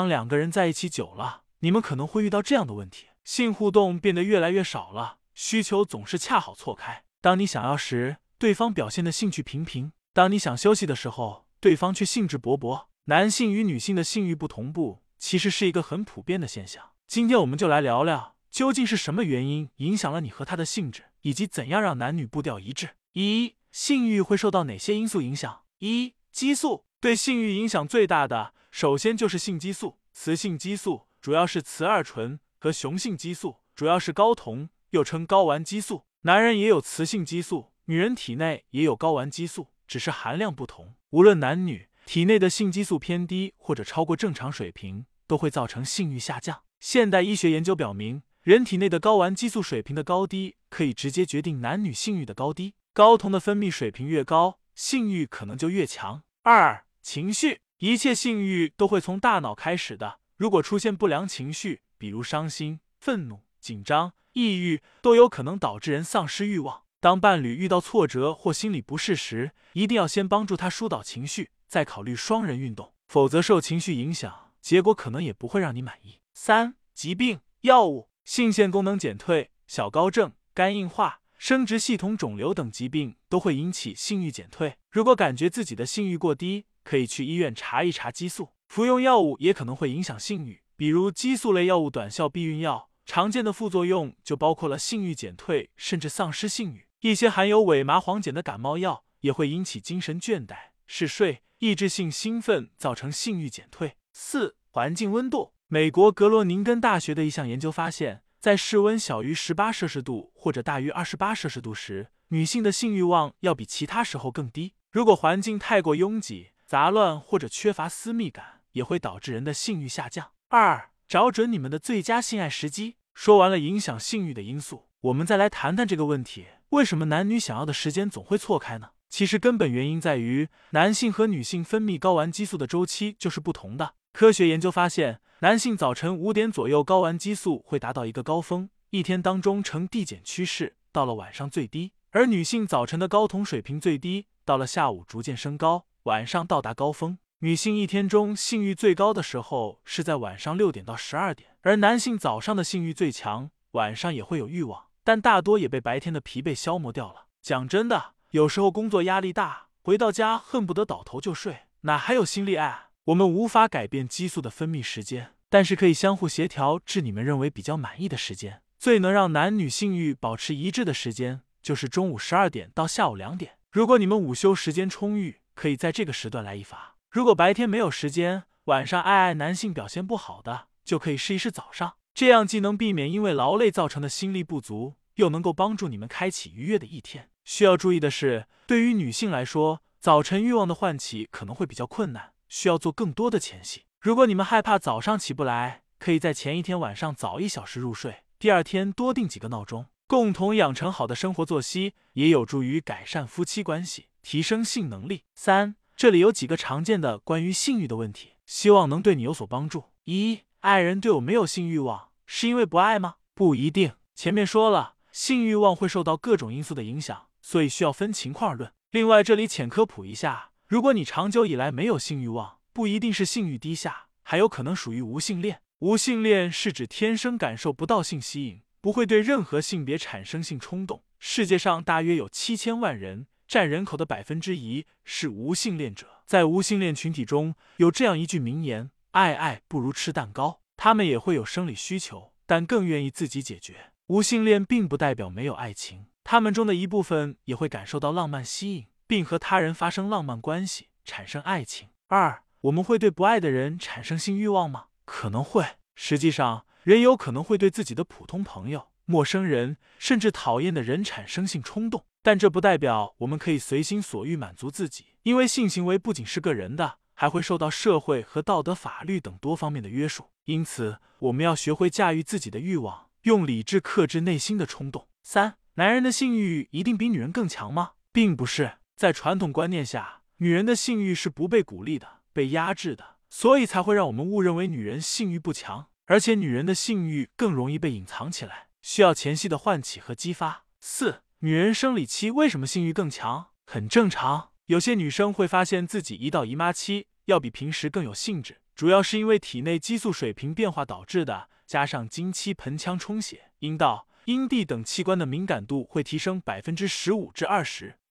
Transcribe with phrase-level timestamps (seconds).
[0.00, 7.04] 当两个人在一起久了，你们可能会遇到这样的问题：性互动变得越来越少了，需求总是恰好错开。
[7.20, 12.86] 当你想要时，对方表现的兴趣平平；当你想休息的时候，对方却兴致勃勃。
[13.04, 16.92] 男性与女性的性欲不同步，其实是一个很普遍的现象。
[17.06, 22.96] 今天我们就来聊聊，究竟是什么原因影响了你和他的性质，以及怎样让男女步调一致。
[23.12, 25.64] 一、性欲会受到哪些因素影响？
[25.80, 29.98] 一、激素对性欲影响最大的，首先就是性激素。
[30.12, 36.04] 雌性激素主要是雌二醇和雄性激素主要是睾酮，又称睾丸激素。
[36.22, 40.94] 男人也有雌性激素，女人体内也有睾丸激素，只是含量不同。
[41.10, 46.62] 无论男女，体内的性激素偏低或者超过正常水平，都会造成性欲下降。
[46.78, 52.74] 现代医学研究表明，人体内的睾丸激素水平的高低，可以直接决定男女性欲的高低。
[52.92, 56.22] 睾酮的分泌水平越高，性欲可能就越强。
[56.42, 60.18] 二、情绪，一切性欲都会从大脑开始的。
[60.36, 64.12] 如果出现不良情绪，比如伤心、愤怒、紧张。
[64.32, 66.82] 抑郁都有可能导致人丧失欲望。
[67.00, 76.20] 当伴侣遇到挫折或心理不适时，一定要先帮助他疏导情绪，再考虑双人运动，否则受情绪影响，结果可能也不会让你满意。
[76.34, 84.76] 三、疾病、药物、性腺功能减退、小睾症、肝硬化、生殖系统肿瘤等疾病都会引起性欲减退。
[84.90, 88.50] 如果感觉自己的性欲过低，可以去医院查一查激素。
[88.68, 92.90] 服用药物也可能会影响性欲，比如激素类药物、短效避孕药。
[93.04, 96.86] 常见的副作用就包括了性欲减退，甚至丧失性欲。
[97.00, 100.56] 一些含有伪麻黄碱的感冒药也会引起精神倦怠、
[100.86, 103.96] 嗜睡、抑制性兴奋，造成性欲减退。
[104.12, 105.54] 四、环境温度。
[105.66, 114.74] 美国格罗宁根大学的一项研究发现，在室温小于十八摄氏度或者大于二十八摄氏度时，女性的性欲望要比其他时候更低。
[114.92, 120.30] 如果环境太过拥挤、杂乱或者缺乏私密感，也会导致人的性欲下降。
[120.50, 122.94] 二、找准你们的最佳性爱时机。
[123.12, 128.90] 说完了影响性欲的因素，我们再来谈谈这个问题：为什么男女想要的时间总会错开呢？
[129.08, 133.94] 其实根本原因在于男性和女性分泌睾丸激素的周期就是不同的。
[134.12, 147.18] 科学研究发现，男性早晨五点左右睾丸激素会达到一个高峰，一天当中呈递减趋势，到了晚上最低；而女性早晨的睾酮水平最低，到了下午逐渐升高，晚上到达高峰。
[147.38, 157.26] 女性一天中性欲最高的时候是在晚上六点到十二点，而男性早上的性欲最强，晚上也会有欲望，但大多也被白天的疲惫消磨掉了。
[157.40, 162.86] 讲真的，有时候工作压力大，回到家恨不得倒头就睡，哪还有心力爱？
[163.04, 168.62] 我们无法改变激素的分泌时间，但是可以相互协调至你们认为比较满意的时间。
[168.76, 173.52] 最能让男女性欲保持一致的时间，就是中午十二点到下午两点。
[173.70, 176.96] 如果你们午休时间充裕，可以在这个时段来一发。
[177.10, 187.28] 如果白天没有时间，晚上爱爱男性表现不好的，就可以试一试早上，这样既能避免因为劳累造成的心力不足，又能够帮助你们开启愉悦的一天。
[187.44, 193.84] 需要注意的是，对于女性来说，早晨欲望的唤起可能会比较困难，需要做更多的前戏。
[194.00, 205.24] 如果你们害怕早上起不来，可以在前一天晚上早一小时入睡，第二天多定几个闹钟，共同养成好的生活作息，也有助于改善夫妻关系，提升性能力。
[205.34, 205.76] 三。
[205.96, 209.84] 这里有几个常见的关于性欲的问题，希望能对你有所帮助。
[210.04, 213.16] 一，爱人对我没有性欲望，是因为不爱吗？
[213.34, 213.92] 不一定。
[214.14, 218.72] 前面说了，性欲望会受到各种因素的影响，所以需要分情况而论。
[218.92, 225.60] 另外，这里浅科普一下，如果你长久以来没有性欲望，不一定是性欲低下，还有可能属于无性恋。
[225.80, 231.02] 无性恋是指天生感受不到性吸引，不会对任何性别产生性冲动。
[231.18, 233.26] 世界上大约有七千万人。
[233.50, 243.90] 占人口的百分之一是无性恋者，在无性恋群体中有这样一句名言：“爱爱不如吃蛋糕。”他们也会有生理需求，但更愿意自己解决。
[244.06, 251.88] 无性恋并不代表没有爱情，他们中的一部分也会感受到浪漫吸引，并和他人发生浪漫关系，产生爱情。
[252.06, 254.84] 二，我们会对不爱的人产生性欲望吗？
[255.04, 255.64] 可能会。
[255.96, 262.04] 实际上，人有可能会对自己的普通朋友、陌生人，甚至讨厌的人产生性冲动。
[262.22, 270.30] 但这不代表我们可以随心所欲满足自己，因为性行为不仅是个人的，还会受到社会和道德、法律等多方面的约束。
[270.44, 275.08] 因此，我们要学会驾驭自己的欲望，用理智克制内心的冲动。
[275.22, 277.92] 三，男人的性欲一定比女人更强吗？
[278.12, 290.64] 并不是，在传统观念下，女人的性欲是不被鼓励的，被压制的，所以才会让我们误认为女人性欲不强，而且女人的性欲更容易被隐藏起来，需要前期的唤起和激发。
[290.80, 291.22] 四。
[291.42, 293.52] 女人生理期为什么性欲更强？
[293.64, 294.50] 很正常。
[294.66, 307.96] 有些女生会发现自己一到姨妈期要比平时更有兴致，主要是因为体内激素水平变化导致的，加上经期盆腔充血，阴道、阴蒂等器官的敏感度会提升百分之十五至二十。